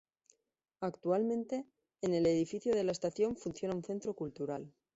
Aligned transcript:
Actualmente 0.79 1.67
en 2.01 2.15
el 2.15 2.25
edificio 2.25 2.73
de 2.73 2.83
la 2.83 2.91
estación 2.91 3.35
funciona 3.37 3.75
un 3.75 3.83
centro 3.83 4.15
cultural. 4.15 4.67